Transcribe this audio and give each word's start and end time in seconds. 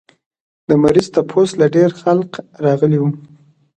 د 0.67 0.69
مريض 0.83 1.07
تپوس 1.15 1.49
له 1.59 1.65
ډېر 1.75 1.89
خلق 2.01 2.31
راغلي 2.65 2.97
وو 2.99 3.09